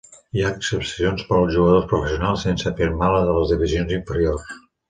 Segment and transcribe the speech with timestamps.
[0.37, 4.53] Hi ha excepcions per als jugadors professionals sense firmar de les divisions inferiors.